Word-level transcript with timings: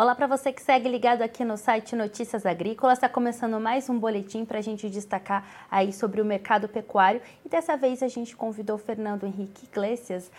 Olá 0.00 0.14
para 0.14 0.26
você 0.26 0.50
que 0.50 0.62
segue 0.62 0.88
ligado 0.88 1.20
aqui 1.20 1.44
no 1.44 1.58
site 1.58 1.94
Notícias 1.94 2.46
Agrícolas. 2.46 2.96
Está 2.96 3.06
começando 3.06 3.60
mais 3.60 3.86
um 3.90 3.98
boletim 3.98 4.46
para 4.46 4.58
a 4.58 4.62
gente 4.62 4.88
destacar 4.88 5.46
aí 5.70 5.92
sobre 5.92 6.22
o 6.22 6.24
mercado 6.24 6.66
pecuário. 6.70 7.20
E 7.44 7.50
dessa 7.50 7.76
vez 7.76 8.02
a 8.02 8.08
gente 8.08 8.34
convidou 8.34 8.78
Fernando 8.78 9.26
Henrique 9.26 9.66
Iglesias, 9.66 10.32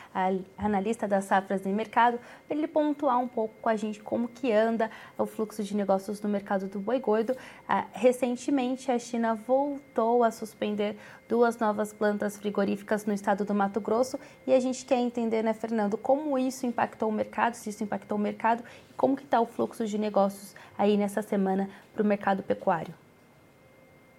analista 0.58 1.08
das 1.08 1.26
safras 1.26 1.62
de 1.62 1.70
mercado, 1.70 2.20
para 2.48 2.58
ele 2.58 2.68
pontuar 2.68 3.20
um 3.20 3.28
pouco 3.28 3.54
com 3.62 3.70
a 3.70 3.76
gente 3.76 4.02
como 4.02 4.28
que 4.28 4.52
anda 4.52 4.90
o 5.16 5.28
fluxo 5.28 5.64
de 5.64 5.78
negócios 5.78 6.20
no 6.24 6.28
mercado 6.28 6.66
do 6.66 6.80
boi 6.80 7.00
gordo. 7.00 7.38
Ah, 7.70 7.86
recentemente 7.94 8.92
a 8.92 8.98
China 8.98 9.36
voltou 9.36 10.24
a 10.24 10.32
suspender 10.32 10.98
duas 11.32 11.58
novas 11.58 11.94
plantas 11.94 12.36
frigoríficas 12.36 13.06
no 13.06 13.14
estado 13.14 13.46
do 13.46 13.56
Mato 13.56 13.80
Grosso 13.80 14.20
e 14.46 14.54
a 14.54 14.60
gente 14.60 14.84
quer 14.84 14.98
entender, 14.98 15.42
né, 15.42 15.54
Fernando, 15.54 15.98
como 15.98 16.38
isso 16.38 16.66
impactou 16.66 17.08
o 17.08 17.12
mercado, 17.12 17.54
se 17.54 17.70
isso 17.70 17.82
impactou 17.82 18.18
o 18.18 18.22
mercado 18.22 18.62
e 18.90 18.94
como 18.96 19.16
que 19.16 19.24
está 19.24 19.40
o 19.40 19.46
fluxo 19.46 19.88
de 19.88 19.98
negócios 19.98 20.54
aí 20.78 20.98
nessa 20.98 21.22
semana 21.22 21.70
para 21.94 22.04
o 22.04 22.06
mercado 22.06 22.44
pecuário. 22.44 22.94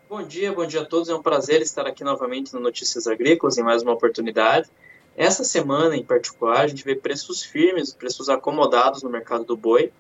Bom 0.09 0.23
dia, 0.23 0.55
bom 0.55 0.65
dia 0.65 0.81
a 0.81 0.87
todos. 0.87 1.11
É 1.11 1.15
um 1.15 1.21
prazer 1.21 1.61
estar 1.61 1.87
aqui 1.87 2.03
novamente 2.03 2.55
no 2.55 2.61
Notícias 2.61 3.07
Agrícolas 3.07 3.59
em 3.59 3.63
mais 3.63 3.83
uma 3.83 3.93
oportunidade. 3.93 4.71
Essa 5.15 5.45
semana, 5.45 5.95
em 5.95 6.03
particular, 6.03 6.63
a 6.63 6.67
gente 6.67 6.83
vê 6.83 6.95
preços 6.95 7.43
firmes, 7.43 7.93
preços 7.93 8.31
acomodados 8.31 9.03
no 9.03 9.11
mercado 9.11 9.45
do 9.45 9.55
boi, 9.55 9.93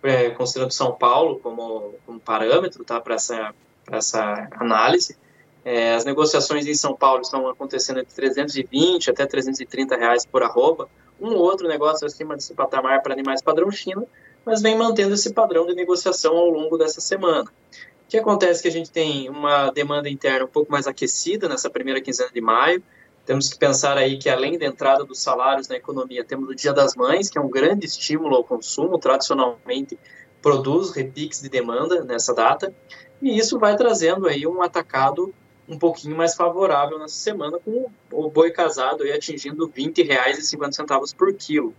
é, 0.00 0.30
considerando 0.30 0.70
São 0.70 0.92
Paulo 0.92 1.40
como, 1.40 1.96
como 2.06 2.20
parâmetro 2.20 2.84
tá, 2.84 3.00
para 3.00 3.16
essa, 3.16 3.52
essa 3.90 4.48
análise. 4.52 5.16
É, 5.64 5.94
as 5.94 6.04
negociações 6.04 6.66
em 6.66 6.74
São 6.74 6.94
Paulo 6.94 7.22
estão 7.22 7.48
acontecendo 7.48 8.00
entre 8.00 8.14
320 8.14 9.10
até 9.10 9.26
330 9.26 9.96
reais 9.96 10.26
por 10.26 10.42
arroba. 10.42 10.88
Um 11.20 11.34
outro 11.34 11.68
negócio 11.68 12.06
acima 12.06 12.34
desse 12.34 12.52
patamar 12.52 13.00
para 13.00 13.12
animais 13.12 13.40
padrão 13.40 13.70
China, 13.70 14.04
mas 14.44 14.60
vem 14.60 14.76
mantendo 14.76 15.14
esse 15.14 15.32
padrão 15.32 15.66
de 15.66 15.74
negociação 15.74 16.36
ao 16.36 16.50
longo 16.50 16.76
dessa 16.76 17.00
semana. 17.00 17.44
O 17.44 18.08
que 18.08 18.18
acontece 18.18 18.60
é 18.60 18.62
que 18.62 18.68
a 18.68 18.72
gente 18.72 18.90
tem 18.90 19.30
uma 19.30 19.70
demanda 19.70 20.08
interna 20.08 20.44
um 20.44 20.48
pouco 20.48 20.70
mais 20.70 20.86
aquecida 20.86 21.48
nessa 21.48 21.70
primeira 21.70 22.00
quinzena 22.00 22.30
de 22.32 22.40
maio. 22.40 22.82
Temos 23.24 23.48
que 23.48 23.56
pensar 23.56 23.96
aí 23.96 24.18
que 24.18 24.28
além 24.28 24.58
da 24.58 24.66
entrada 24.66 25.04
dos 25.04 25.20
salários 25.20 25.68
na 25.68 25.76
economia, 25.76 26.24
temos 26.24 26.48
o 26.48 26.54
Dia 26.56 26.72
das 26.72 26.96
Mães, 26.96 27.30
que 27.30 27.38
é 27.38 27.40
um 27.40 27.48
grande 27.48 27.86
estímulo 27.86 28.34
ao 28.34 28.42
consumo, 28.42 28.98
tradicionalmente 28.98 29.96
produz 30.42 30.90
repiques 30.90 31.40
de 31.40 31.48
demanda 31.48 32.02
nessa 32.02 32.34
data, 32.34 32.74
e 33.22 33.38
isso 33.38 33.60
vai 33.60 33.76
trazendo 33.76 34.26
aí 34.26 34.44
um 34.44 34.60
atacado 34.60 35.32
um 35.72 35.78
pouquinho 35.78 36.16
mais 36.16 36.34
favorável 36.34 36.98
nessa 36.98 37.14
semana, 37.14 37.58
com 37.58 37.90
o 38.10 38.30
boi 38.30 38.50
casado 38.50 39.02
aí 39.02 39.12
atingindo 39.12 39.66
R$ 39.66 39.72
20,50 39.72 41.16
por 41.16 41.32
quilo. 41.34 41.74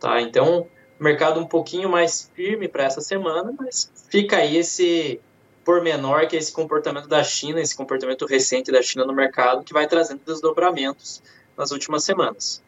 Tá? 0.00 0.20
Então, 0.20 0.66
mercado 0.98 1.40
um 1.40 1.46
pouquinho 1.46 1.88
mais 1.88 2.30
firme 2.34 2.68
para 2.68 2.84
essa 2.84 3.00
semana, 3.00 3.54
mas 3.58 3.90
fica 4.10 4.38
aí 4.38 4.56
esse 4.56 5.20
pormenor 5.64 6.26
que 6.26 6.34
é 6.34 6.38
esse 6.38 6.52
comportamento 6.52 7.08
da 7.08 7.22
China, 7.22 7.60
esse 7.60 7.76
comportamento 7.76 8.24
recente 8.26 8.72
da 8.72 8.82
China 8.82 9.04
no 9.04 9.12
mercado, 9.12 9.62
que 9.62 9.72
vai 9.72 9.86
trazendo 9.86 10.20
desdobramentos 10.24 11.22
nas 11.56 11.70
últimas 11.70 12.04
semanas. 12.04 12.62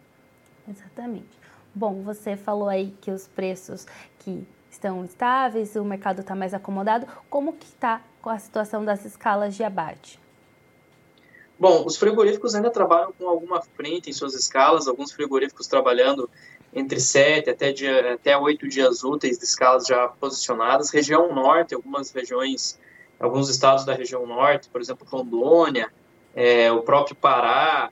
Exatamente. 0.69 1.41
Bom, 1.75 2.03
você 2.03 2.37
falou 2.37 2.69
aí 2.69 2.95
que 3.01 3.11
os 3.11 3.27
preços 3.27 3.87
que 4.19 4.47
estão 4.71 5.05
estáveis, 5.05 5.75
o 5.77 5.85
mercado 5.85 6.21
está 6.21 6.35
mais 6.35 6.55
acomodado. 6.55 7.07
Como 7.29 7.55
que 7.55 7.67
está 7.67 8.03
com 8.21 8.31
a 8.31 8.39
situação 8.39 8.85
das 8.85 9.05
escalas 9.05 9.55
de 9.57 9.65
abate? 9.65 10.21
Bom, 11.61 11.85
os 11.85 11.99
frigoríficos 11.99 12.55
ainda 12.55 12.71
trabalham 12.71 13.13
com 13.13 13.29
alguma 13.29 13.61
frente 13.61 14.09
em 14.09 14.15
suas 14.15 14.35
escalas, 14.35 14.89
alguns 14.89 15.13
frigoríficos 15.13 15.67
trabalhando 15.67 16.29
entre 16.73 16.99
sete 16.99 17.51
até, 17.51 17.71
dia, 17.71 18.15
até 18.15 18.35
oito 18.39 18.67
dias 18.67 19.05
úteis 19.05 19.39
de 19.39 19.45
escalas 19.45 19.87
já 19.87 20.09
posicionadas. 20.09 20.89
Região 20.89 21.35
norte, 21.35 21.75
algumas 21.75 22.11
regiões, 22.13 22.81
alguns 23.19 23.51
estados 23.51 23.85
da 23.85 23.93
região 23.93 24.27
norte, 24.27 24.71
por 24.71 24.81
exemplo, 24.81 25.07
Rondônia, 25.07 25.93
é, 26.35 26.73
o 26.73 26.81
próprio 26.81 27.15
Pará, 27.15 27.91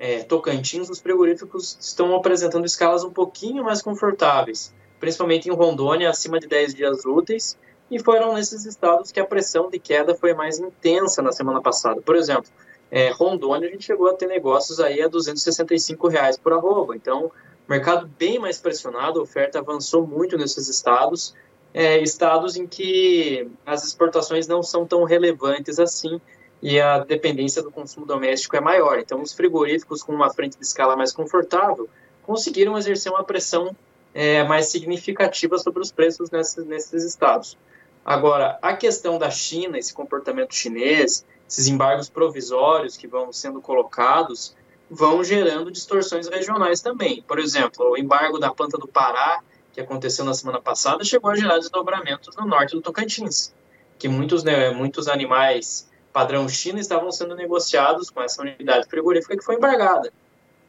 é, 0.00 0.24
Tocantins, 0.24 0.90
os 0.90 0.98
frigoríficos 0.98 1.78
estão 1.80 2.16
apresentando 2.16 2.66
escalas 2.66 3.04
um 3.04 3.12
pouquinho 3.12 3.62
mais 3.62 3.80
confortáveis, 3.80 4.74
principalmente 4.98 5.48
em 5.48 5.52
Rondônia, 5.52 6.10
acima 6.10 6.40
de 6.40 6.48
10 6.48 6.74
dias 6.74 7.04
úteis, 7.04 7.56
e 7.88 8.02
foram 8.02 8.34
nesses 8.34 8.64
estados 8.64 9.12
que 9.12 9.20
a 9.20 9.24
pressão 9.24 9.70
de 9.70 9.78
queda 9.78 10.16
foi 10.16 10.34
mais 10.34 10.58
intensa 10.58 11.22
na 11.22 11.30
semana 11.30 11.60
passada. 11.60 12.00
Por 12.00 12.16
exemplo, 12.16 12.50
é, 12.94 13.10
Rondônia, 13.10 13.68
a 13.68 13.72
gente 13.72 13.84
chegou 13.84 14.08
a 14.08 14.14
ter 14.14 14.28
negócios 14.28 14.78
aí 14.78 15.02
a 15.02 15.08
265 15.08 16.06
reais 16.06 16.38
por 16.38 16.52
arroba. 16.52 16.94
Então, 16.94 17.28
mercado 17.68 18.08
bem 18.16 18.38
mais 18.38 18.60
pressionado, 18.60 19.18
a 19.18 19.22
oferta 19.24 19.58
avançou 19.58 20.06
muito 20.06 20.38
nesses 20.38 20.68
estados, 20.68 21.34
é, 21.74 21.98
estados 21.98 22.54
em 22.54 22.68
que 22.68 23.50
as 23.66 23.84
exportações 23.84 24.46
não 24.46 24.62
são 24.62 24.86
tão 24.86 25.02
relevantes 25.02 25.80
assim 25.80 26.20
e 26.62 26.80
a 26.80 27.00
dependência 27.00 27.60
do 27.64 27.70
consumo 27.72 28.06
doméstico 28.06 28.54
é 28.56 28.60
maior. 28.60 28.96
Então, 29.00 29.20
os 29.20 29.32
frigoríficos 29.32 30.00
com 30.04 30.12
uma 30.12 30.32
frente 30.32 30.56
de 30.56 30.64
escala 30.64 30.94
mais 30.94 31.10
confortável 31.10 31.88
conseguiram 32.22 32.78
exercer 32.78 33.10
uma 33.10 33.24
pressão 33.24 33.74
é, 34.14 34.44
mais 34.44 34.68
significativa 34.68 35.58
sobre 35.58 35.82
os 35.82 35.90
preços 35.90 36.30
nesses, 36.30 36.64
nesses 36.64 37.02
estados. 37.02 37.58
Agora, 38.04 38.56
a 38.62 38.76
questão 38.76 39.18
da 39.18 39.30
China, 39.30 39.78
esse 39.80 39.92
comportamento 39.92 40.54
chinês, 40.54 41.26
esses 41.48 41.66
embargos 41.66 42.08
provisórios 42.08 42.96
que 42.96 43.06
vão 43.06 43.32
sendo 43.32 43.60
colocados 43.60 44.54
vão 44.90 45.24
gerando 45.24 45.70
distorções 45.70 46.28
regionais 46.28 46.80
também. 46.80 47.22
Por 47.22 47.38
exemplo, 47.38 47.90
o 47.90 47.96
embargo 47.96 48.38
da 48.38 48.52
planta 48.52 48.78
do 48.78 48.86
Pará, 48.86 49.40
que 49.72 49.80
aconteceu 49.80 50.24
na 50.24 50.34
semana 50.34 50.60
passada, 50.60 51.04
chegou 51.04 51.30
a 51.30 51.36
gerar 51.36 51.58
desdobramentos 51.58 52.34
no 52.36 52.46
norte 52.46 52.74
do 52.74 52.82
Tocantins, 52.82 53.52
que 53.98 54.08
muitos, 54.08 54.44
né, 54.44 54.70
muitos 54.70 55.08
animais 55.08 55.90
padrão 56.12 56.48
China 56.48 56.78
estavam 56.78 57.10
sendo 57.10 57.34
negociados 57.34 58.08
com 58.08 58.22
essa 58.22 58.40
unidade 58.40 58.88
frigorífica 58.88 59.36
que 59.36 59.44
foi 59.44 59.56
embargada. 59.56 60.12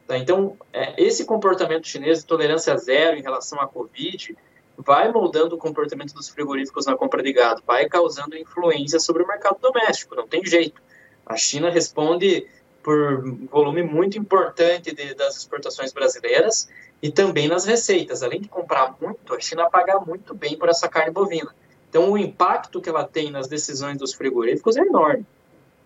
Tá? 0.06 0.18
Então, 0.18 0.56
é, 0.72 1.00
esse 1.00 1.24
comportamento 1.24 1.86
chinês 1.86 2.20
de 2.20 2.26
tolerância 2.26 2.76
zero 2.76 3.16
em 3.16 3.22
relação 3.22 3.60
à 3.60 3.66
Covid 3.66 4.36
vai 4.78 5.10
moldando 5.10 5.54
o 5.54 5.58
comportamento 5.58 6.14
dos 6.14 6.28
frigoríficos 6.28 6.86
na 6.86 6.96
compra 6.96 7.22
de 7.22 7.32
gado, 7.32 7.62
vai 7.66 7.88
causando 7.88 8.36
influência 8.36 8.98
sobre 9.00 9.22
o 9.22 9.26
mercado 9.26 9.58
doméstico, 9.60 10.14
não 10.14 10.26
tem 10.26 10.44
jeito. 10.44 10.80
A 11.24 11.36
China 11.36 11.70
responde 11.70 12.46
por 12.82 13.20
volume 13.50 13.82
muito 13.82 14.16
importante 14.16 14.94
de, 14.94 15.14
das 15.14 15.36
exportações 15.36 15.92
brasileiras 15.92 16.68
e 17.02 17.10
também 17.10 17.48
nas 17.48 17.64
receitas. 17.64 18.22
Além 18.22 18.40
de 18.40 18.48
comprar 18.48 18.94
muito, 19.00 19.34
a 19.34 19.40
China 19.40 19.68
paga 19.68 19.98
muito 19.98 20.34
bem 20.34 20.56
por 20.56 20.68
essa 20.68 20.88
carne 20.88 21.10
bovina. 21.10 21.52
Então, 21.88 22.10
o 22.10 22.18
impacto 22.18 22.80
que 22.80 22.88
ela 22.88 23.04
tem 23.04 23.30
nas 23.30 23.48
decisões 23.48 23.98
dos 23.98 24.14
frigoríficos 24.14 24.76
é 24.76 24.82
enorme. 24.82 25.26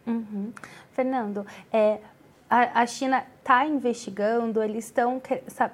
Uhum. 0.06 0.52
Fernando, 0.92 1.46
é, 1.72 1.98
a, 2.50 2.82
a 2.82 2.86
China 2.86 3.24
está 3.38 3.64
investigando, 3.64 4.62
eles 4.62 4.86
estão 4.86 5.22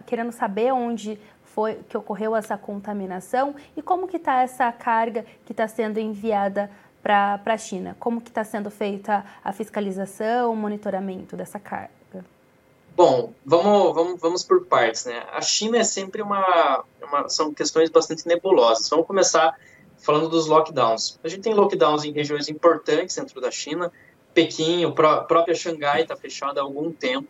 querendo 0.05 0.31
saber 0.31 0.73
onde 0.73 1.19
foi 1.57 1.79
que 1.89 1.97
ocorreu 1.97 2.37
essa 2.37 2.59
contaminação 2.59 3.55
e 3.75 3.81
como 3.81 4.07
que 4.07 4.19
está 4.19 4.43
essa 4.43 4.71
carga 4.71 5.25
que 5.47 5.53
está 5.55 5.67
sendo 5.67 5.99
enviada 5.99 6.71
para 7.03 7.41
a 7.47 7.57
China? 7.57 7.97
Como 7.99 8.21
que 8.21 8.29
está 8.29 8.45
sendo 8.45 8.71
feita 8.71 9.25
a 9.43 9.53
fiscalização, 9.55 10.53
o 10.53 10.57
monitoramento 10.57 11.35
dessa 11.35 11.59
carga? 11.59 11.97
Bom, 12.95 13.33
vamos, 13.45 13.95
vamos, 13.95 14.21
vamos 14.21 14.45
por 14.45 14.67
partes, 14.67 15.07
né? 15.07 15.25
A 15.33 15.41
China 15.41 15.79
é 15.79 15.85
sempre 15.85 16.21
uma, 16.21 16.85
uma, 17.03 17.29
são 17.31 17.55
questões 17.55 17.89
bastante 17.89 18.29
nebulosas. 18.29 18.89
Vamos 18.91 19.07
começar 19.07 19.59
falando 19.99 20.29
dos 20.29 20.47
lockdowns. 20.47 21.19
A 21.25 21.29
gente 21.29 21.41
tem 21.41 21.55
lockdowns 21.55 22.05
em 22.05 22.13
regiões 22.13 22.51
importantes 22.51 23.17
dentro 23.17 23.41
da 23.41 23.51
China. 23.51 23.91
Pequim, 24.35 24.85
a 24.85 24.91
própria 24.91 25.55
Xangai 25.55 26.03
está 26.03 26.15
fechada 26.17 26.61
há 26.61 26.65
algum 26.65 26.93
tempo. 26.93 27.29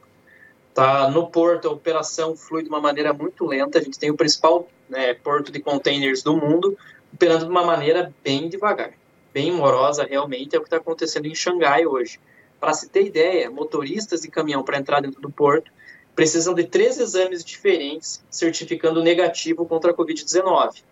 Tá? 0.77 1.09
No 1.11 1.29
porto, 1.29 1.69
a 1.69 1.73
operação 1.73 2.37
flui 2.37 2.63
de 2.63 2.69
uma 2.69 2.83
maneira 2.83 3.11
muito 3.11 3.47
lenta. 3.47 3.79
A 3.79 3.83
gente 3.83 3.99
tem 3.99 4.11
o 4.11 4.15
principal 4.15 4.69
né, 4.91 5.15
porto 5.15 5.51
de 5.51 5.59
containers 5.59 6.23
do 6.23 6.37
mundo 6.37 6.77
operando 7.15 7.47
de 7.47 7.51
uma 7.51 7.65
maneira 7.65 8.13
bem 8.23 8.47
devagar, 8.47 8.93
bem 9.33 9.51
morosa 9.51 10.05
realmente. 10.05 10.55
É 10.55 10.59
o 10.59 10.61
que 10.61 10.67
está 10.67 10.77
acontecendo 10.77 11.25
em 11.25 11.35
Xangai 11.35 11.87
hoje. 11.87 12.21
Para 12.61 12.75
se 12.75 12.91
ter 12.91 13.07
ideia, 13.07 13.51
motoristas 13.51 14.21
de 14.21 14.29
caminhão 14.29 14.63
para 14.63 14.77
entrar 14.77 15.01
dentro 15.01 15.19
do 15.19 15.31
porto 15.31 15.73
precisam 16.15 16.53
de 16.53 16.65
três 16.65 17.01
exames 17.01 17.43
diferentes 17.43 18.23
certificando 18.31 19.03
negativo 19.03 19.65
contra 19.65 19.93
a 19.93 19.95
Covid-19. 19.95 20.83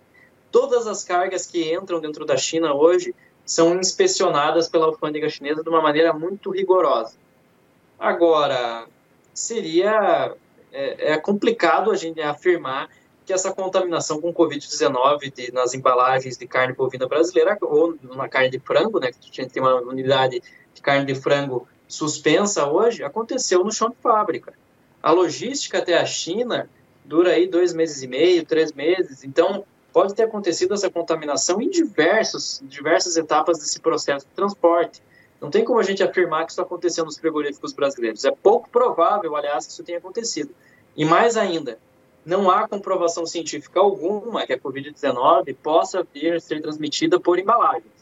Todas 0.51 0.87
as 0.87 1.05
cargas 1.05 1.45
que 1.45 1.75
entram 1.75 2.01
dentro 2.01 2.25
da 2.25 2.39
China 2.39 2.73
hoje 2.73 3.15
são 3.45 3.79
inspecionadas 3.79 4.67
pela 4.67 4.87
alfândega 4.87 5.29
chinesa 5.29 5.63
de 5.63 5.69
uma 5.69 5.83
maneira 5.83 6.15
muito 6.15 6.51
rigorosa. 6.51 7.17
Agora, 7.99 8.87
seria 9.35 10.35
é, 10.73 11.13
é 11.13 11.19
complicado 11.19 11.91
a 11.91 11.97
gente 11.97 12.21
afirmar 12.21 12.89
que 13.25 13.33
essa 13.33 13.53
contaminação 13.53 14.21
com 14.21 14.33
Covid-19 14.35 15.53
nas 15.53 15.75
embalagens 15.75 16.37
de 16.37 16.47
carne 16.47 16.75
bovina 16.75 17.09
brasileira 17.09 17.57
ou 17.63 17.97
na 18.15 18.29
carne 18.29 18.51
de 18.51 18.59
frango, 18.59 19.01
né, 19.01 19.11
que 19.11 19.31
a 19.31 19.43
gente 19.43 19.53
tem 19.53 19.63
uma 19.63 19.81
unidade 19.81 20.43
de 20.75 20.83
carne 20.83 21.07
de 21.07 21.15
frango 21.15 21.67
suspensa 21.89 22.67
hoje, 22.67 23.03
aconteceu 23.03 23.65
no 23.65 23.73
chão 23.73 23.89
de 23.91 23.97
fábrica. 23.97 24.53
A 25.03 25.11
logística 25.11 25.79
até 25.79 25.99
a 25.99 26.05
China 26.05 26.69
dura 27.05 27.31
aí 27.31 27.47
dois 27.47 27.73
meses 27.73 28.03
e 28.03 28.07
meio, 28.07 28.45
três 28.45 28.73
meses, 28.73 29.25
então 29.25 29.65
pode 29.93 30.15
ter 30.15 30.25
acontecido 30.25 30.75
essa 30.75 30.91
contaminação 30.91 31.61
em 31.61 31.71
diversos, 31.71 32.63
diversas 32.65 33.17
etapas 33.17 33.59
desse 33.59 33.79
processo 33.81 34.27
de 34.27 34.33
transporte. 34.33 35.01
Não 35.41 35.51
tem 35.51 35.65
como 35.65 35.79
a 35.79 35.83
gente 35.83 36.03
afirmar 36.03 36.47
que 36.47 36.53
isso 36.53 36.63
aconteceu 36.63 37.05
nos 37.05 37.19
frigoríficos 37.19 37.73
brasileiros. 37.73 38.25
É 38.25 38.31
pouco 38.31 38.69
provável, 38.71 39.37
aliás, 39.37 39.67
que 39.67 39.73
isso 39.73 39.85
tenha 39.85 39.99
acontecido. 39.99 40.55
E 40.97 41.05
mais 41.05 41.37
ainda, 41.37 41.79
não 42.25 42.51
há 42.51 42.67
comprovação 42.67 43.27
científica 43.27 43.81
alguma 43.81 44.47
que 44.47 44.53
a 44.53 44.59
Covid-19 44.59 45.55
possa 45.63 46.07
vir 46.15 46.35
a 46.35 46.41
ser 46.41 46.63
transmitida 46.63 47.21
por 47.21 47.39
embalagens. 47.39 47.93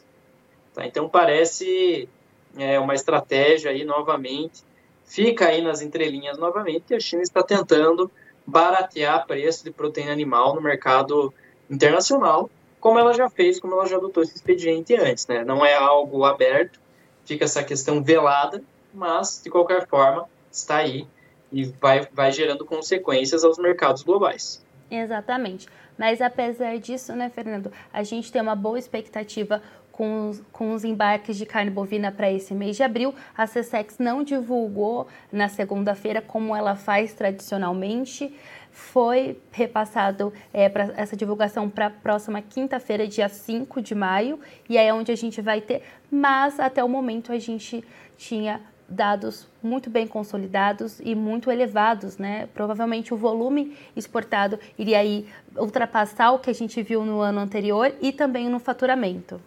Tá? 0.74 0.86
Então, 0.86 1.08
parece 1.08 2.08
é, 2.56 2.78
uma 2.78 2.94
estratégia 2.94 3.70
aí, 3.70 3.84
novamente, 3.84 4.62
fica 5.04 5.48
aí 5.48 5.60
nas 5.60 5.82
entrelinhas 5.82 6.38
novamente, 6.38 6.84
que 6.88 6.94
a 6.94 7.00
China 7.00 7.22
está 7.22 7.42
tentando 7.42 8.10
baratear 8.46 9.26
preço 9.26 9.64
de 9.64 9.70
proteína 9.70 10.12
animal 10.12 10.54
no 10.54 10.60
mercado 10.60 11.32
internacional, 11.70 12.50
como 12.80 12.98
ela 12.98 13.12
já 13.12 13.30
fez, 13.30 13.60
como 13.60 13.74
ela 13.74 13.86
já 13.86 13.96
adotou 13.96 14.22
esse 14.22 14.34
expediente 14.34 14.94
antes. 14.96 15.26
Né? 15.26 15.44
Não 15.44 15.64
é 15.64 15.74
algo 15.74 16.24
aberto, 16.24 16.80
fica 17.24 17.44
essa 17.44 17.62
questão 17.62 18.02
velada, 18.02 18.62
mas, 18.92 19.40
de 19.42 19.50
qualquer 19.50 19.86
forma, 19.86 20.28
está 20.50 20.76
aí 20.76 21.06
e 21.50 21.64
vai, 21.64 22.06
vai 22.12 22.32
gerando 22.32 22.64
consequências 22.64 23.44
aos 23.44 23.58
mercados 23.58 24.02
globais. 24.02 24.64
Exatamente. 24.90 25.68
Mas 25.98 26.20
apesar 26.20 26.78
disso, 26.78 27.14
né, 27.14 27.30
Fernando, 27.30 27.70
a 27.92 28.02
gente 28.02 28.32
tem 28.32 28.40
uma 28.40 28.56
boa 28.56 28.78
expectativa 28.78 29.62
com 29.92 30.30
os, 30.30 30.42
com 30.50 30.72
os 30.72 30.84
embarques 30.84 31.36
de 31.36 31.44
carne 31.44 31.70
bovina 31.70 32.10
para 32.10 32.30
esse 32.32 32.54
mês 32.54 32.76
de 32.76 32.82
abril. 32.82 33.14
A 33.36 33.46
CSEX 33.46 33.98
não 33.98 34.24
divulgou 34.24 35.06
na 35.30 35.48
segunda-feira 35.48 36.22
como 36.22 36.56
ela 36.56 36.74
faz 36.74 37.12
tradicionalmente. 37.12 38.34
Foi 38.72 39.38
repassado 39.52 40.32
é, 40.52 40.68
para 40.68 40.92
essa 40.96 41.14
divulgação 41.14 41.70
para 41.70 41.86
a 41.86 41.90
próxima 41.90 42.42
quinta-feira, 42.42 43.06
dia 43.06 43.28
5 43.28 43.80
de 43.80 43.94
maio, 43.94 44.40
e 44.68 44.76
aí 44.76 44.88
é 44.88 44.94
onde 44.94 45.12
a 45.12 45.16
gente 45.16 45.40
vai 45.40 45.60
ter. 45.60 45.82
Mas 46.10 46.58
até 46.58 46.82
o 46.82 46.88
momento 46.88 47.32
a 47.32 47.38
gente 47.38 47.84
tinha 48.16 48.60
dados 48.88 49.46
muito 49.62 49.88
bem 49.88 50.06
consolidados 50.06 51.00
e 51.00 51.14
muito 51.14 51.50
elevados, 51.50 52.18
né? 52.18 52.48
Provavelmente 52.54 53.12
o 53.12 53.16
volume 53.16 53.76
exportado 53.96 54.58
iria 54.78 54.98
aí 54.98 55.26
ultrapassar 55.56 56.32
o 56.32 56.38
que 56.38 56.50
a 56.50 56.54
gente 56.54 56.82
viu 56.82 57.04
no 57.04 57.20
ano 57.20 57.40
anterior 57.40 57.92
e 58.00 58.12
também 58.12 58.48
no 58.48 58.58
faturamento. 58.58 59.40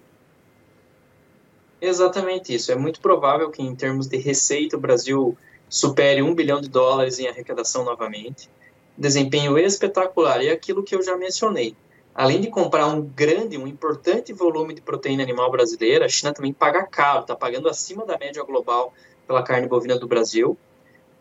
Exatamente 1.80 2.54
isso. 2.54 2.72
É 2.72 2.76
muito 2.76 3.00
provável 3.00 3.52
que, 3.52 3.62
em 3.62 3.76
termos 3.76 4.08
de 4.08 4.18
receita, 4.18 4.78
o 4.78 4.80
Brasil 4.80 5.38
supere 5.70 6.22
um 6.22 6.34
bilhão 6.34 6.62
de 6.62 6.70
dólares 6.70 7.20
em 7.20 7.28
arrecadação 7.28 7.84
novamente. 7.84 8.50
Desempenho 8.98 9.58
espetacular. 9.58 10.42
E 10.42 10.48
é 10.48 10.52
aquilo 10.52 10.84
que 10.84 10.96
eu 10.96 11.04
já 11.04 11.18
mencionei. 11.18 11.76
Além 12.14 12.40
de 12.40 12.50
comprar 12.50 12.88
um 12.88 13.02
grande, 13.02 13.58
um 13.58 13.68
importante 13.68 14.32
volume 14.32 14.74
de 14.74 14.82
proteína 14.82 15.22
animal 15.22 15.52
brasileira, 15.52 16.06
a 16.06 16.10
China 16.10 16.34
também 16.34 16.54
paga 16.54 16.84
caro, 16.84 17.22
está 17.22 17.36
pagando 17.36 17.68
acima 17.68 18.06
da 18.06 18.18
média 18.18 18.42
global 18.44 18.94
pela 19.28 19.44
carne 19.44 19.68
bovina 19.68 20.00
do 20.00 20.08
Brasil. 20.08 20.58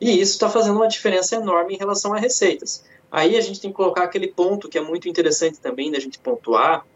E 0.00 0.21
isso 0.21 0.32
está 0.32 0.49
fazendo 0.49 0.76
uma 0.76 0.87
diferença 0.87 1.35
enorme 1.35 1.75
em 1.75 1.79
relação 1.79 2.15
a 2.15 2.19
receitas. 2.19 2.85
Aí 3.11 3.37
a 3.37 3.41
gente 3.41 3.61
tem 3.61 3.71
que 3.71 3.76
colocar 3.76 4.05
aquele 4.05 4.29
ponto 4.29 4.69
que 4.69 4.79
é 4.79 4.81
muito 4.81 5.09
interessante 5.09 5.59
também 5.59 5.91
da 5.91 5.99
gente 5.99 6.19
pontuar, 6.19 6.87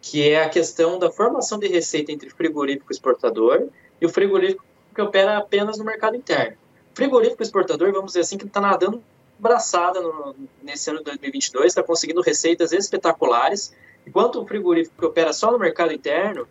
que 0.00 0.28
é 0.28 0.42
a 0.42 0.48
questão 0.48 0.98
da 0.98 1.10
formação 1.10 1.58
de 1.58 1.68
receita 1.68 2.10
entre 2.10 2.30
frigorífico 2.30 2.92
exportador 2.92 3.68
e 4.00 4.06
o 4.06 4.08
frigorífico 4.08 4.64
que 4.94 5.00
opera 5.00 5.38
apenas 5.38 5.78
no 5.78 5.84
mercado 5.84 6.16
interno. 6.16 6.56
Frigorífico 6.94 7.42
exportador, 7.42 7.90
vamos 7.92 8.08
dizer 8.08 8.20
assim, 8.20 8.36
que 8.36 8.46
está 8.46 8.60
nadando 8.60 9.02
braçada 9.42 10.00
no, 10.00 10.34
nesse 10.62 10.88
ano 10.88 11.00
de 11.00 11.04
2022, 11.06 11.66
está 11.66 11.82
conseguindo 11.82 12.22
receitas 12.22 12.72
espetaculares, 12.72 13.74
enquanto 14.06 14.40
o 14.40 14.46
frigorífico 14.46 14.96
que 14.98 15.04
opera 15.04 15.32
só 15.32 15.50
no 15.50 15.58
mercado 15.58 15.92
interno 15.92 16.46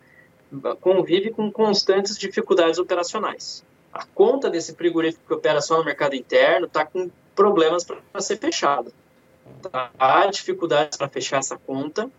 convive 0.82 1.32
com 1.32 1.50
constantes 1.50 2.18
dificuldades 2.18 2.78
operacionais 2.78 3.64
a 3.94 4.06
conta 4.06 4.50
desse 4.50 4.74
frigorífico 4.74 5.24
que 5.28 5.34
opera 5.34 5.62
só 5.62 5.78
no 5.78 5.86
mercado 5.86 6.16
interno 6.16 6.68
está 6.68 6.86
com 6.86 7.10
problemas 7.36 7.84
para 7.84 8.22
ser 8.22 8.38
fechada. 8.38 8.92
Tá? 9.62 9.92
Há 10.00 10.28
dificuldades 10.28 10.98
para 10.98 11.10
fechar 11.10 11.38
essa 11.38 11.58
conta 11.58 12.10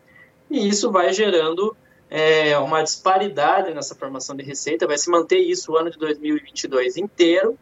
e 0.50 0.68
isso 0.68 0.90
vai 0.90 1.12
gerando 1.12 1.74
é, 2.10 2.58
uma 2.58 2.82
disparidade 2.82 3.72
nessa 3.72 3.94
formação 3.94 4.36
de 4.36 4.42
receita, 4.42 4.86
vai 4.86 4.98
se 4.98 5.10
manter 5.10 5.38
isso 5.38 5.72
o 5.72 5.76
ano 5.76 5.90
de 5.90 5.98
2022 5.98 6.98
inteiro 6.98 7.58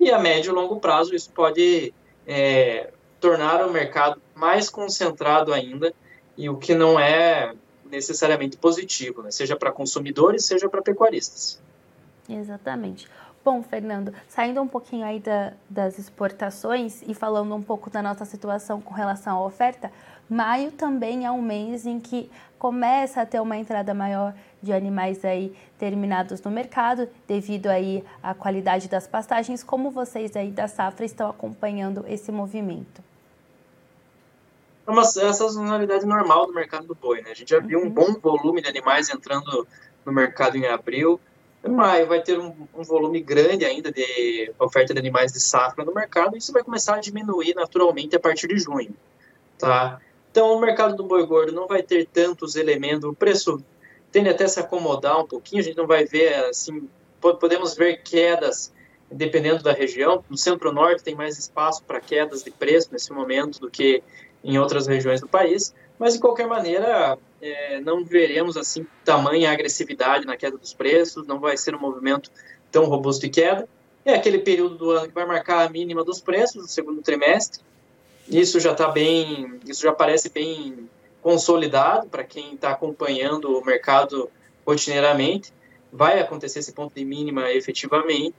e 0.00 0.10
a 0.10 0.18
médio 0.18 0.50
e 0.50 0.54
longo 0.54 0.80
prazo 0.80 1.14
isso 1.14 1.30
pode 1.30 1.94
é, 2.26 2.90
tornar 3.20 3.66
o 3.66 3.72
mercado 3.72 4.20
mais 4.34 4.68
concentrado 4.68 5.52
ainda 5.52 5.92
e 6.36 6.48
o 6.48 6.56
que 6.56 6.74
não 6.74 6.98
é 6.98 7.54
necessariamente 7.84 8.56
positivo, 8.56 9.22
né? 9.22 9.30
seja 9.30 9.56
para 9.56 9.70
consumidores, 9.70 10.44
seja 10.44 10.68
para 10.68 10.80
pecuaristas. 10.80 11.60
Exatamente. 12.28 13.06
Bom, 13.44 13.60
Fernando, 13.60 14.14
saindo 14.28 14.62
um 14.62 14.68
pouquinho 14.68 15.04
aí 15.04 15.18
da, 15.18 15.52
das 15.68 15.98
exportações 15.98 17.02
e 17.02 17.12
falando 17.12 17.52
um 17.54 17.62
pouco 17.62 17.90
da 17.90 18.00
nossa 18.00 18.24
situação 18.24 18.80
com 18.80 18.94
relação 18.94 19.36
à 19.36 19.44
oferta, 19.44 19.90
maio 20.30 20.70
também 20.70 21.26
é 21.26 21.30
um 21.30 21.42
mês 21.42 21.84
em 21.84 21.98
que 21.98 22.30
começa 22.56 23.20
a 23.20 23.26
ter 23.26 23.40
uma 23.40 23.56
entrada 23.56 23.92
maior 23.92 24.32
de 24.62 24.72
animais 24.72 25.24
aí 25.24 25.56
terminados 25.76 26.40
no 26.40 26.52
mercado, 26.52 27.08
devido 27.26 27.66
aí 27.66 28.04
à 28.22 28.32
qualidade 28.32 28.88
das 28.88 29.08
pastagens. 29.08 29.64
Como 29.64 29.90
vocês 29.90 30.36
aí 30.36 30.52
da 30.52 30.68
safra 30.68 31.04
estão 31.04 31.28
acompanhando 31.28 32.04
esse 32.06 32.30
movimento? 32.30 33.02
É 34.86 34.90
uma, 34.90 35.02
essa 35.02 35.32
sazonalidade 35.32 36.06
normal 36.06 36.46
do 36.46 36.54
mercado 36.54 36.86
do 36.86 36.94
boi, 36.94 37.22
né? 37.22 37.32
A 37.32 37.34
gente 37.34 37.50
já 37.50 37.58
viu 37.58 37.80
um 37.80 37.84
uhum. 37.84 37.90
bom 37.90 38.14
volume 38.20 38.62
de 38.62 38.68
animais 38.68 39.10
entrando 39.10 39.66
no 40.06 40.12
mercado 40.12 40.56
em 40.56 40.66
abril, 40.66 41.20
maio 41.68 42.06
vai 42.06 42.20
ter 42.20 42.38
um, 42.38 42.52
um, 42.74 42.82
volume 42.82 43.20
grande 43.20 43.64
ainda 43.64 43.92
de 43.92 44.52
oferta 44.58 44.92
de 44.92 44.98
animais 44.98 45.32
de 45.32 45.40
safra 45.40 45.84
no 45.84 45.94
mercado, 45.94 46.34
e 46.34 46.38
isso 46.38 46.52
vai 46.52 46.62
começar 46.62 46.96
a 46.96 47.00
diminuir 47.00 47.54
naturalmente 47.54 48.16
a 48.16 48.20
partir 48.20 48.48
de 48.48 48.58
junho, 48.58 48.94
tá? 49.58 50.00
Então, 50.30 50.52
o 50.54 50.60
mercado 50.60 50.96
do 50.96 51.04
boi 51.04 51.24
gordo 51.26 51.52
não 51.52 51.66
vai 51.66 51.82
ter 51.82 52.06
tantos 52.06 52.56
elementos, 52.56 53.08
o 53.08 53.14
preço 53.14 53.62
tende 54.10 54.28
até 54.28 54.48
se 54.48 54.58
acomodar 54.58 55.20
um 55.20 55.26
pouquinho, 55.26 55.60
a 55.60 55.64
gente 55.64 55.76
não 55.76 55.86
vai 55.86 56.04
ver, 56.04 56.34
assim, 56.46 56.88
podemos 57.20 57.74
ver 57.74 58.02
quedas 58.02 58.72
dependendo 59.10 59.62
da 59.62 59.72
região. 59.72 60.24
No 60.28 60.36
centro-norte 60.36 61.04
tem 61.04 61.14
mais 61.14 61.38
espaço 61.38 61.82
para 61.84 62.00
quedas 62.00 62.42
de 62.42 62.50
preço 62.50 62.88
nesse 62.92 63.12
momento 63.12 63.60
do 63.60 63.70
que 63.70 64.02
em 64.42 64.58
outras 64.58 64.86
regiões 64.86 65.20
do 65.20 65.28
país, 65.28 65.74
mas 66.02 66.14
de 66.14 66.18
qualquer 66.18 66.48
maneira 66.48 67.16
é, 67.40 67.80
não 67.80 68.04
veremos 68.04 68.56
assim 68.56 68.84
tamanha 69.04 69.52
agressividade 69.52 70.26
na 70.26 70.36
queda 70.36 70.58
dos 70.58 70.74
preços, 70.74 71.24
não 71.28 71.38
vai 71.38 71.56
ser 71.56 71.76
um 71.76 71.78
movimento 71.78 72.28
tão 72.72 72.86
robusto 72.86 73.20
de 73.20 73.28
queda. 73.28 73.68
É 74.04 74.12
aquele 74.12 74.40
período 74.40 74.74
do 74.74 74.90
ano 74.90 75.06
que 75.06 75.14
vai 75.14 75.24
marcar 75.24 75.64
a 75.64 75.70
mínima 75.70 76.02
dos 76.02 76.20
preços, 76.20 76.56
no 76.56 76.66
segundo 76.66 77.00
trimestre. 77.02 77.62
Isso 78.28 78.58
já 78.58 78.72
está 78.72 78.88
bem, 78.88 79.60
isso 79.64 79.80
já 79.80 79.92
parece 79.92 80.28
bem 80.28 80.90
consolidado 81.22 82.08
para 82.08 82.24
quem 82.24 82.54
está 82.54 82.72
acompanhando 82.72 83.56
o 83.56 83.64
mercado 83.64 84.28
rotineiramente. 84.66 85.52
Vai 85.92 86.18
acontecer 86.18 86.58
esse 86.58 86.72
ponto 86.72 86.92
de 86.96 87.04
mínima 87.04 87.52
efetivamente. 87.52 88.34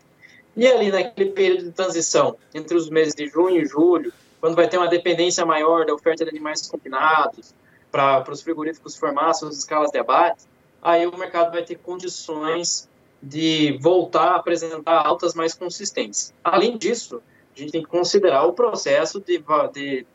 E 0.58 0.68
ali 0.68 0.92
naquele 0.92 1.32
período 1.32 1.64
de 1.64 1.72
transição, 1.72 2.36
entre 2.54 2.76
os 2.76 2.90
meses 2.90 3.16
de 3.16 3.26
junho 3.30 3.62
e 3.62 3.66
julho, 3.66 4.12
quando 4.44 4.58
vai 4.58 4.68
ter 4.68 4.78
uma 4.78 4.90
dependência 4.90 5.46
maior 5.46 5.86
da 5.86 5.94
oferta 5.94 6.26
de 6.26 6.30
animais 6.30 6.68
confinados, 6.68 7.56
para 7.90 8.30
os 8.30 8.42
frigoríficos 8.42 8.98
formar 8.98 9.34
suas 9.34 9.58
escalas 9.58 9.90
de 9.90 9.98
abate, 9.98 10.44
aí 10.82 11.08
o 11.08 11.18
mercado 11.18 11.50
vai 11.54 11.64
ter 11.64 11.76
condições 11.76 12.90
de 13.22 13.78
voltar 13.80 14.34
a 14.34 14.36
apresentar 14.36 15.08
altas 15.08 15.34
mais 15.34 15.54
consistentes. 15.54 16.34
Além 16.44 16.78
disso, 16.78 17.24
a 17.56 17.58
gente 17.58 17.72
tem 17.72 17.84
que 17.84 17.88
considerar 17.88 18.44
o 18.44 18.52
processo 18.52 19.22
de, 19.22 19.42
de 19.72 20.06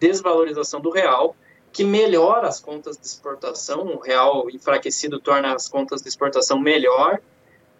desvalorização 0.00 0.80
do 0.80 0.88
real, 0.88 1.36
que 1.70 1.84
melhora 1.84 2.48
as 2.48 2.60
contas 2.60 2.96
de 2.96 3.04
exportação, 3.04 3.82
o 3.82 3.98
real 3.98 4.48
enfraquecido 4.48 5.20
torna 5.20 5.54
as 5.54 5.68
contas 5.68 6.00
de 6.00 6.08
exportação 6.08 6.58
melhor, 6.58 7.20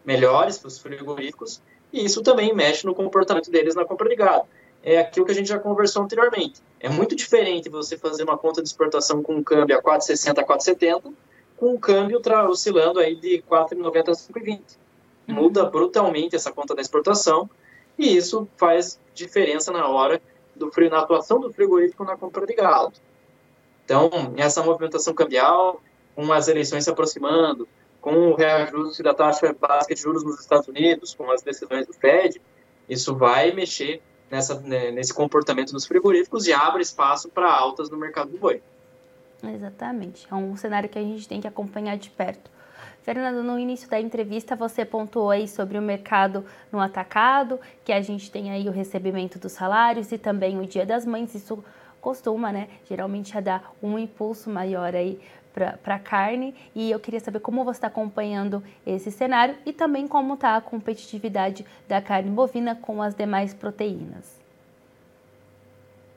melhores 0.05 0.59
para 0.59 0.69
os 0.69 0.79
frigoríficos, 0.79 1.63
e 1.91 2.05
isso 2.05 2.23
também 2.23 2.55
mexe 2.55 2.85
no 2.85 2.95
comportamento 2.95 3.51
deles 3.51 3.75
na 3.75 3.87
compra 3.87 4.07
de 4.07 4.17
gado 4.17 4.47
é 4.85 4.99
aquilo 4.99 5.25
que 5.25 5.33
a 5.33 5.35
gente 5.35 5.49
já 5.49 5.59
conversou 5.59 6.03
anteriormente. 6.03 6.61
É 6.79 6.91
muito 6.91 7.17
diferente 7.17 7.71
você 7.71 7.97
fazer 7.97 8.23
uma 8.23 8.37
conta 8.37 8.63
de 8.63 8.69
exportação 8.69 9.23
com 9.23 9.37
um 9.37 9.43
câmbio 9.43 9.79
a 9.79 9.83
4,60 9.83 10.39
a 10.39 10.45
4,70, 10.45 11.13
com 11.57 11.71
um 11.71 11.79
câmbio 11.79 12.21
oscilando 12.51 13.01
aí 13.01 13.17
de 13.17 13.43
4,90 13.51 14.09
a 14.09 14.13
5,20. 14.13 14.61
Uhum. 15.27 15.35
Muda 15.37 15.65
brutalmente 15.65 16.37
essa 16.37 16.53
conta 16.53 16.75
da 16.75 16.83
exportação 16.83 17.49
e 17.99 18.15
isso 18.15 18.47
faz 18.59 19.01
diferença 19.15 19.73
na 19.73 19.89
hora 19.89 20.21
do 20.55 20.71
frio, 20.71 20.91
na 20.91 21.01
atuação 21.01 21.41
do 21.41 21.51
frigorífico 21.51 22.05
na 22.05 22.17
compra 22.17 22.45
de 22.47 22.55
gado. 22.55 22.93
Então, 23.87 24.11
essa 24.37 24.63
movimentação 24.63 25.15
cambial, 25.15 25.81
com 26.15 26.31
as 26.31 26.47
eleições 26.47 26.85
se 26.85 26.91
aproximando, 26.91 27.67
com 28.03 28.15
o 28.31 28.35
reajuste 28.35 29.03
da 29.03 29.15
taxa 29.15 29.55
básica 29.59 29.95
de 29.95 30.03
juros 30.03 30.23
nos 30.23 30.39
Estados 30.41 30.69
Unidos, 30.69 31.15
com 31.15 31.31
as 31.31 31.41
decisões 31.41 31.87
do 31.87 31.95
Fed, 31.95 32.41
isso 32.87 33.17
vai 33.17 33.51
mexer 33.53 34.03
nessa, 34.35 34.61
né, 34.61 34.91
nesse 34.91 35.15
comportamento 35.15 35.73
dos 35.73 35.87
frigoríficos 35.87 36.47
e 36.47 36.53
abre 36.53 36.83
espaço 36.83 37.29
para 37.29 37.49
altas 37.49 37.89
no 37.89 37.97
mercado 37.97 38.33
do 38.33 38.39
boi. 38.39 38.61
Exatamente. 39.43 40.27
É 40.29 40.35
um 40.35 40.57
cenário 40.57 40.89
que 40.89 40.99
a 40.99 41.03
gente 41.03 41.29
tem 41.29 41.41
que 41.41 41.47
acompanhar 41.47 41.97
de 41.97 42.11
perto. 42.11 42.51
Fernando, 43.05 43.45
no 43.45 43.59
início 43.59 43.89
da 43.89 44.01
entrevista 44.01 44.57
você 44.57 44.85
pontuou 44.85 45.31
aí 45.31 45.47
sobre 45.47 45.79
o 45.79 45.83
mercado 45.83 46.45
no 46.73 46.81
atacado, 46.81 47.61
que 47.85 47.93
a 47.93 48.03
gente 48.03 48.29
tem 48.31 48.51
aí 48.51 48.69
o 48.69 48.73
recebimento 48.73 49.39
dos 49.39 49.53
salários 49.53 50.11
e 50.11 50.19
também 50.19 50.59
o 50.59 50.67
Dia 50.67 50.85
das 50.85 51.07
Mães. 51.07 51.33
Isso 51.35 51.63
costuma, 52.01 52.51
né, 52.51 52.69
geralmente 52.89 53.37
a 53.39 53.41
dar 53.41 53.73
um 53.81 53.99
impulso 53.99 54.51
maior 54.51 54.97
aí 54.97 55.21
para 55.55 55.95
a 55.95 55.99
carne. 55.99 56.55
E 56.75 56.91
eu 56.91 56.99
queria 56.99 57.21
saber 57.21 57.39
como 57.39 57.65
você 57.65 57.79
está 57.79 57.87
acompanhando 57.87 58.63
esse 58.85 59.11
cenário 59.11 59.57
e 59.65 59.73
também 59.73 60.09
como 60.09 60.35
está 60.35 60.57
a 60.57 60.61
competitividade 60.61 61.65
da 61.89 62.03
carne 62.03 62.31
bovina 62.31 62.75
com 62.75 63.01
as 63.01 63.15
demais 63.15 63.55
proteínas. 63.55 64.43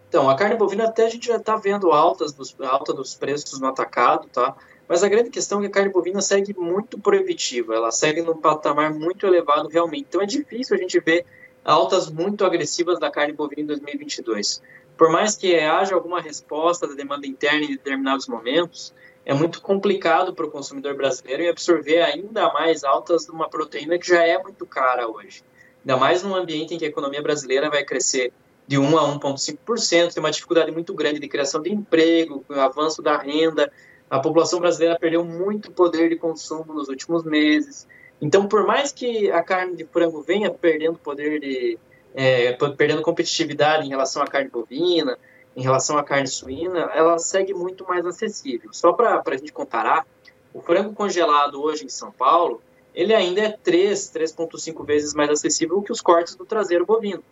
Então, 0.10 0.30
a 0.30 0.36
carne 0.36 0.56
bovina 0.56 0.86
até 0.86 1.06
a 1.06 1.10
gente 1.10 1.28
já 1.28 1.36
está 1.36 1.56
vendo 1.58 1.92
altas 1.92 2.34
dos, 2.34 2.56
alta 2.62 2.94
dos 2.94 3.14
preços 3.14 3.60
no 3.60 3.68
atacado, 3.68 4.28
tá? 4.30 4.56
Mas 4.88 5.04
a 5.04 5.10
grande 5.10 5.30
questão 5.30 5.60
é 5.60 5.62
que 5.64 5.68
a 5.68 5.72
carne 5.72 5.92
bovina 5.92 6.22
segue 6.22 6.58
muito 6.58 6.98
proibitiva, 6.98 7.76
ela 7.76 7.92
segue 7.92 8.22
num 8.22 8.38
patamar 8.38 8.94
muito 8.94 9.28
elevado 9.28 9.68
realmente. 9.68 10.06
Então 10.08 10.22
é 10.22 10.26
difícil 10.26 10.76
a 10.76 10.80
gente 10.80 10.98
ver 11.02 11.26
altas 11.64 12.10
muito 12.10 12.46
agressivas 12.46 12.98
da 12.98 13.12
carne 13.12 13.34
bovina 13.34 13.64
em 13.64 13.66
2022. 13.66 14.62
Por 14.98 15.12
mais 15.12 15.36
que 15.36 15.54
haja 15.60 15.94
alguma 15.94 16.22
resposta 16.22 16.88
da 16.88 16.96
demanda 16.96 17.28
interna 17.28 17.66
em 17.66 17.72
determinados 17.72 18.28
momentos, 18.28 18.94
é 19.28 19.34
muito 19.34 19.62
complicado 19.62 20.34
para 20.34 20.46
o 20.46 20.50
consumidor 20.50 20.96
brasileiro 20.96 21.50
absorver 21.50 22.02
ainda 22.02 22.50
mais 22.54 22.86
altas 22.86 23.26
de 23.26 23.32
uma 23.32 23.50
proteína 23.50 24.00
que 24.00 24.08
já 24.08 24.26
é 24.26 24.42
muito 24.42 24.66
cara 24.66 25.06
hoje. 25.06 25.44
Ainda 25.82 25.98
mais 25.98 26.24
num 26.24 26.34
ambiente 26.34 26.74
em 26.74 26.78
que 26.78 26.86
a 26.86 26.88
economia 26.88 27.22
brasileira 27.22 27.70
vai 27.70 27.84
crescer 27.84 28.32
de 28.66 28.78
1 28.78 28.98
a 28.98 29.20
1,5%, 29.20 30.14
tem 30.14 30.24
uma 30.24 30.32
dificuldade 30.32 30.72
muito 30.72 30.94
grande 30.94 31.20
de 31.20 31.28
criação 31.28 31.62
de 31.62 31.70
emprego, 31.70 32.46
avanço 32.52 33.02
da 33.02 33.18
renda, 33.18 33.70
a 34.10 34.18
população 34.18 34.62
brasileira 34.62 34.98
perdeu 34.98 35.26
muito 35.26 35.72
poder 35.72 36.08
de 36.08 36.16
consumo 36.16 36.74
nos 36.74 36.88
últimos 36.88 37.26
meses. 37.26 37.86
Então, 38.22 38.48
por 38.48 38.66
mais 38.66 38.94
que 38.94 39.30
a 39.30 39.44
carne 39.44 39.76
de 39.76 39.84
frango 39.84 40.22
venha 40.22 40.50
perdendo 40.50 40.98
poder 41.00 41.42
de. 41.42 41.78
É, 42.16 42.54
perdendo 42.78 43.02
competitividade 43.02 43.86
em 43.86 43.90
relação 43.90 44.24
à 44.24 44.26
carne 44.26 44.50
bovina, 44.50 45.20
em 45.58 45.64
relação 45.64 45.98
à 45.98 46.04
carne 46.04 46.28
suína, 46.28 46.92
ela 46.94 47.18
segue 47.18 47.52
muito 47.52 47.84
mais 47.84 48.06
acessível. 48.06 48.70
Só 48.72 48.94
para 48.94 49.24
a 49.26 49.38
gente 49.38 49.52
comparar, 49.52 50.06
o 50.54 50.62
frango 50.62 50.94
congelado 50.94 51.60
hoje 51.60 51.84
em 51.84 51.90
São 51.90 52.12
Paulo, 52.12 52.62
ele 52.94 53.12
ainda 53.12 53.42
é 53.42 53.58
3, 53.64 54.12
3,5 54.14 54.86
vezes 54.86 55.16
mais 55.16 55.32
acessível 55.32 55.82
que 55.82 55.92
os 55.92 56.00
cortes 56.00 56.36
do 56.36 56.46
traseiro 56.46 56.86
bovino. 56.86 57.24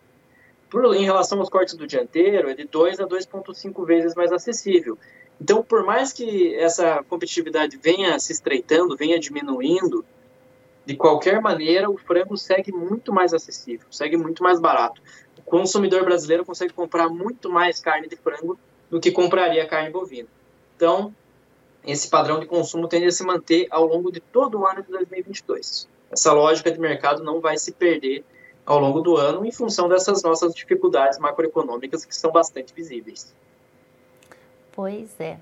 Por, 0.68 0.92
em 0.96 1.04
relação 1.04 1.38
aos 1.38 1.48
cortes 1.48 1.74
do 1.74 1.86
dianteiro, 1.86 2.50
é 2.50 2.54
de 2.54 2.64
2 2.64 2.98
a 2.98 3.06
2,5 3.06 3.86
vezes 3.86 4.16
mais 4.16 4.32
acessível. 4.32 4.98
Então, 5.40 5.62
por 5.62 5.84
mais 5.84 6.12
que 6.12 6.52
essa 6.56 7.04
competitividade 7.08 7.78
venha 7.80 8.18
se 8.18 8.32
estreitando, 8.32 8.96
venha 8.96 9.20
diminuindo, 9.20 10.04
de 10.84 10.96
qualquer 10.96 11.40
maneira, 11.40 11.88
o 11.88 11.96
frango 11.96 12.36
segue 12.36 12.72
muito 12.72 13.12
mais 13.12 13.32
acessível, 13.32 13.86
segue 13.90 14.16
muito 14.16 14.42
mais 14.42 14.58
barato. 14.58 15.00
Consumidor 15.46 16.04
brasileiro 16.04 16.44
consegue 16.44 16.72
comprar 16.72 17.08
muito 17.08 17.48
mais 17.48 17.80
carne 17.80 18.08
de 18.08 18.16
frango 18.16 18.58
do 18.90 19.00
que 19.00 19.10
compraria 19.10 19.66
carne 19.66 19.90
bovina. 19.90 20.28
Então, 20.76 21.14
esse 21.86 22.08
padrão 22.08 22.40
de 22.40 22.46
consumo 22.46 22.88
tende 22.88 23.06
a 23.06 23.12
se 23.12 23.24
manter 23.24 23.68
ao 23.70 23.86
longo 23.86 24.10
de 24.10 24.20
todo 24.20 24.58
o 24.58 24.66
ano 24.66 24.82
de 24.82 24.90
2022. 24.90 25.88
Essa 26.10 26.32
lógica 26.32 26.70
de 26.70 26.80
mercado 26.80 27.22
não 27.22 27.40
vai 27.40 27.56
se 27.56 27.72
perder 27.72 28.24
ao 28.64 28.80
longo 28.80 29.00
do 29.00 29.16
ano 29.16 29.46
em 29.46 29.52
função 29.52 29.88
dessas 29.88 30.22
nossas 30.22 30.52
dificuldades 30.52 31.18
macroeconômicas 31.18 32.04
que 32.04 32.14
são 32.14 32.32
bastante 32.32 32.74
visíveis. 32.74 33.32
Pois 34.72 35.18
é. 35.20 35.38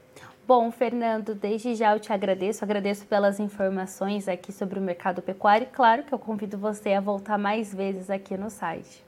Bom, 0.47 0.71
Fernando, 0.71 1.35
desde 1.35 1.75
já 1.75 1.95
eu 1.95 2.01
te 2.01 2.13
agradeço, 2.13 2.63
agradeço 2.63 3.07
pelas 3.07 3.41
informações 3.41 4.29
aqui 4.29 4.53
sobre 4.53 4.79
o 4.79 4.83
mercado 4.83 5.23
pecuário 5.23 5.67
e 5.67 5.75
claro 5.75 6.03
que 6.03 6.13
eu 6.13 6.19
convido 6.19 6.59
você 6.59 6.93
a 6.93 7.01
voltar 7.01 7.39
mais 7.39 7.75
vezes 7.75 8.11
aqui 8.11 8.37
no 8.37 8.51
site. 8.51 9.04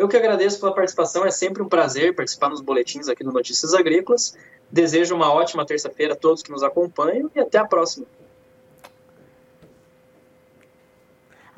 Eu 0.00 0.08
que 0.08 0.16
agradeço 0.16 0.58
pela 0.58 0.74
participação, 0.74 1.26
é 1.26 1.30
sempre 1.30 1.62
um 1.62 1.68
prazer 1.68 2.14
participar 2.14 2.48
nos 2.48 2.62
boletins 2.62 3.06
aqui 3.06 3.22
do 3.22 3.30
Notícias 3.30 3.74
Agrícolas. 3.74 4.34
Desejo 4.72 5.14
uma 5.14 5.30
ótima 5.30 5.66
terça-feira 5.66 6.14
a 6.14 6.16
todos 6.16 6.42
que 6.42 6.50
nos 6.50 6.62
acompanham 6.62 7.30
e 7.34 7.38
até 7.38 7.58
a 7.58 7.66
próxima. 7.66 8.06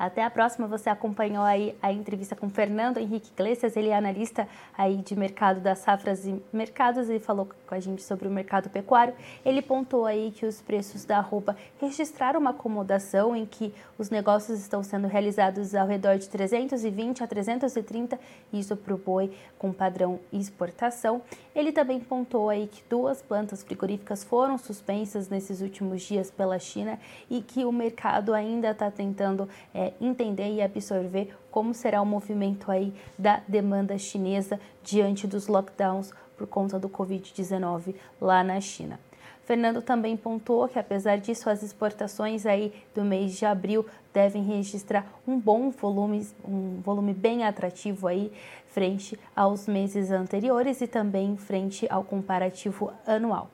Até 0.03 0.21
a 0.21 0.29
próxima. 0.29 0.67
Você 0.67 0.89
acompanhou 0.89 1.45
aí 1.45 1.77
a 1.81 1.89
entrevista 1.89 2.35
com 2.35 2.49
Fernando 2.49 2.97
Henrique 2.97 3.31
Iglesias, 3.31 3.77
ele 3.77 3.87
é 3.87 3.95
analista 3.95 4.45
aí 4.77 4.97
de 4.97 5.15
mercado 5.15 5.61
das 5.61 5.79
safras 5.79 6.25
e 6.25 6.43
mercados 6.51 7.09
e 7.09 7.19
falou 7.19 7.47
com 7.65 7.73
a 7.73 7.79
gente 7.79 8.03
sobre 8.03 8.27
o 8.27 8.31
mercado 8.31 8.69
pecuário. 8.69 9.13
Ele 9.45 9.61
pontuou 9.61 10.05
aí 10.05 10.31
que 10.31 10.45
os 10.45 10.61
preços 10.61 11.05
da 11.05 11.19
arroba 11.19 11.55
registraram 11.79 12.41
uma 12.41 12.49
acomodação 12.49 13.33
em 13.33 13.45
que 13.45 13.73
os 13.97 14.09
negócios 14.09 14.59
estão 14.59 14.83
sendo 14.83 15.07
realizados 15.07 15.73
ao 15.73 15.87
redor 15.87 16.17
de 16.17 16.27
320 16.27 17.23
a 17.23 17.27
330, 17.27 18.19
isso 18.51 18.75
para 18.75 18.93
o 18.93 18.97
boi 18.97 19.31
com 19.57 19.71
padrão 19.71 20.19
exportação. 20.33 21.21
Ele 21.55 21.71
também 21.71 22.01
pontuou 22.01 22.49
aí 22.49 22.67
que 22.67 22.83
duas 22.89 23.21
plantas 23.21 23.63
frigoríficas 23.63 24.21
foram 24.21 24.57
suspensas 24.57 25.29
nesses 25.29 25.61
últimos 25.61 26.01
dias 26.01 26.29
pela 26.29 26.59
China 26.59 26.99
e 27.29 27.41
que 27.41 27.63
o 27.63 27.71
mercado 27.71 28.33
ainda 28.33 28.71
está 28.71 28.91
tentando 28.91 29.47
é, 29.73 29.92
entender 29.99 30.53
e 30.53 30.61
absorver 30.61 31.35
como 31.51 31.73
será 31.73 32.01
o 32.01 32.05
movimento 32.05 32.71
aí 32.71 32.93
da 33.17 33.41
demanda 33.47 33.97
chinesa 33.97 34.59
diante 34.83 35.27
dos 35.27 35.47
lockdowns 35.47 36.11
por 36.37 36.47
conta 36.47 36.79
do 36.79 36.89
Covid-19 36.89 37.95
lá 38.19 38.43
na 38.43 38.59
China. 38.59 38.99
Fernando 39.45 39.81
também 39.81 40.15
pontuou 40.15 40.69
que, 40.69 40.79
apesar 40.79 41.17
disso, 41.17 41.49
as 41.49 41.61
exportações 41.63 42.45
aí 42.45 42.73
do 42.95 43.03
mês 43.03 43.37
de 43.37 43.45
abril 43.45 43.85
devem 44.13 44.41
registrar 44.43 45.05
um 45.27 45.37
bom 45.37 45.69
volume, 45.69 46.25
um 46.47 46.79
volume 46.81 47.13
bem 47.13 47.43
atrativo 47.43 48.07
aí 48.07 48.31
frente 48.67 49.19
aos 49.35 49.67
meses 49.67 50.11
anteriores 50.11 50.79
e 50.81 50.87
também 50.87 51.35
frente 51.35 51.85
ao 51.89 52.03
comparativo 52.03 52.93
anual. 53.05 53.49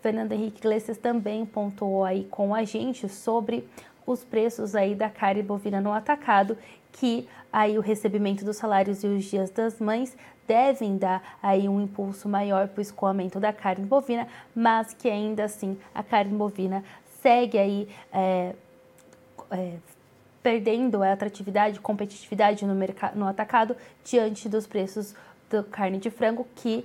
Fernando 0.00 0.32
Henrique 0.32 0.58
Iglesias 0.58 0.96
também 0.96 1.44
pontuou 1.44 2.04
aí 2.04 2.24
com 2.24 2.54
a 2.54 2.64
gente 2.64 3.08
sobre 3.08 3.68
os 4.06 4.24
preços 4.24 4.74
aí 4.74 4.94
da 4.94 5.08
carne 5.08 5.42
bovina 5.42 5.80
no 5.80 5.92
atacado, 5.92 6.56
que 6.92 7.28
aí 7.52 7.78
o 7.78 7.80
recebimento 7.80 8.44
dos 8.44 8.56
salários 8.56 9.02
e 9.02 9.06
os 9.06 9.24
dias 9.24 9.50
das 9.50 9.80
mães 9.80 10.16
devem 10.46 10.98
dar 10.98 11.38
aí 11.42 11.68
um 11.68 11.80
impulso 11.80 12.28
maior 12.28 12.68
para 12.68 12.80
o 12.80 12.82
escoamento 12.82 13.38
da 13.38 13.52
carne 13.52 13.86
bovina, 13.86 14.26
mas 14.54 14.92
que 14.92 15.08
ainda 15.08 15.44
assim 15.44 15.78
a 15.94 16.02
carne 16.02 16.36
bovina 16.36 16.82
segue 17.22 17.58
aí 17.58 17.88
é, 18.12 18.54
é, 19.50 19.74
perdendo 20.42 21.02
a 21.02 21.12
atratividade, 21.12 21.78
competitividade 21.80 22.64
no, 22.66 22.74
mercado, 22.74 23.16
no 23.16 23.26
atacado 23.26 23.76
diante 24.04 24.48
dos 24.48 24.66
preços 24.66 25.14
da 25.48 25.62
carne 25.62 25.98
de 25.98 26.10
frango 26.10 26.46
que 26.56 26.84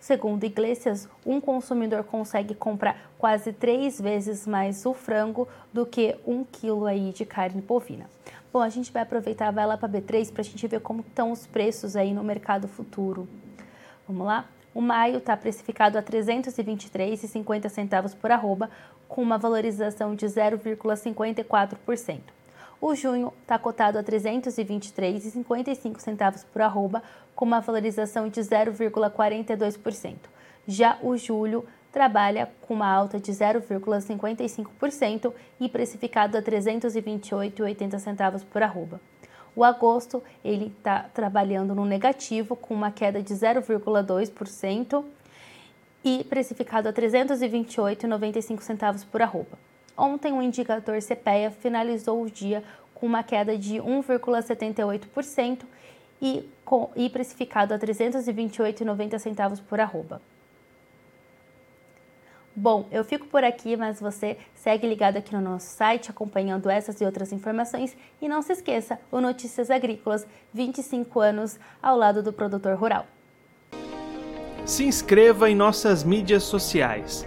Segundo 0.00 0.42
Iglesias, 0.44 1.08
um 1.26 1.42
consumidor 1.42 2.04
consegue 2.04 2.54
comprar 2.54 3.12
quase 3.18 3.52
três 3.52 4.00
vezes 4.00 4.46
mais 4.46 4.86
o 4.86 4.94
frango 4.94 5.46
do 5.74 5.84
que 5.84 6.16
um 6.26 6.42
quilo 6.42 6.86
aí 6.86 7.12
de 7.12 7.26
carne 7.26 7.60
bovina. 7.60 8.08
Bom, 8.50 8.60
a 8.60 8.70
gente 8.70 8.90
vai 8.90 9.02
aproveitar, 9.02 9.52
vai 9.52 9.66
lá 9.66 9.76
para 9.76 9.90
B3 9.90 10.32
para 10.32 10.40
a 10.40 10.44
gente 10.44 10.66
ver 10.66 10.80
como 10.80 11.02
estão 11.02 11.30
os 11.30 11.46
preços 11.46 11.96
aí 11.96 12.14
no 12.14 12.24
mercado 12.24 12.66
futuro. 12.66 13.28
Vamos 14.08 14.26
lá? 14.26 14.46
O 14.74 14.80
maio 14.80 15.18
está 15.18 15.36
precificado 15.36 15.98
a 15.98 16.00
R$ 16.00 16.06
323,50 16.06 18.16
por 18.16 18.32
arroba, 18.32 18.70
com 19.06 19.20
uma 19.20 19.36
valorização 19.36 20.14
de 20.14 20.24
0,54%. 20.24 22.20
O 22.80 22.94
junho 22.94 23.34
está 23.42 23.58
cotado 23.58 23.98
a 23.98 24.00
R$ 24.00 24.06
323,55 24.06 26.46
por 26.50 26.62
arroba, 26.62 27.02
com 27.34 27.44
uma 27.44 27.60
valorização 27.60 28.26
de 28.28 28.40
0,42%. 28.40 30.16
Já 30.66 30.96
o 31.02 31.14
julho 31.16 31.66
trabalha 31.92 32.50
com 32.62 32.72
uma 32.74 32.90
alta 32.90 33.20
de 33.20 33.30
0,55% 33.32 35.32
e 35.60 35.68
precificado 35.68 36.38
a 36.38 36.40
R$ 36.40 36.46
328,80 36.46 38.44
por 38.50 38.62
arroba. 38.62 38.98
O 39.54 39.62
agosto 39.62 40.22
ele 40.42 40.72
está 40.78 41.02
trabalhando 41.12 41.74
no 41.74 41.84
negativo 41.84 42.56
com 42.56 42.72
uma 42.72 42.90
queda 42.90 43.22
de 43.22 43.34
0,2% 43.34 45.04
e 46.02 46.24
precificado 46.24 46.88
a 46.88 46.92
R$ 46.92 46.96
328,95 46.96 49.04
por 49.10 49.20
arroba. 49.20 49.69
Ontem, 50.00 50.32
o 50.32 50.40
indicador 50.40 50.98
CPEA 51.02 51.50
finalizou 51.50 52.22
o 52.22 52.30
dia 52.30 52.64
com 52.94 53.04
uma 53.04 53.22
queda 53.22 53.58
de 53.58 53.74
1,78% 53.74 55.60
e, 56.22 56.48
com, 56.64 56.90
e 56.96 57.10
precificado 57.10 57.74
a 57.74 57.76
R$ 57.76 57.86
328,90 57.86 59.60
por 59.68 59.78
arroba. 59.78 60.22
Bom, 62.56 62.88
eu 62.90 63.04
fico 63.04 63.26
por 63.26 63.44
aqui, 63.44 63.76
mas 63.76 64.00
você 64.00 64.38
segue 64.54 64.88
ligado 64.88 65.18
aqui 65.18 65.34
no 65.34 65.40
nosso 65.40 65.66
site, 65.66 66.10
acompanhando 66.10 66.70
essas 66.70 66.98
e 67.02 67.04
outras 67.04 67.30
informações. 67.30 67.94
E 68.22 68.28
não 68.28 68.40
se 68.40 68.54
esqueça, 68.54 68.98
o 69.12 69.20
Notícias 69.20 69.70
Agrícolas, 69.70 70.26
25 70.54 71.20
anos 71.20 71.60
ao 71.82 71.96
lado 71.96 72.22
do 72.22 72.32
produtor 72.32 72.74
rural. 72.74 73.06
Se 74.64 74.82
inscreva 74.84 75.50
em 75.50 75.54
nossas 75.54 76.02
mídias 76.02 76.42
sociais. 76.42 77.26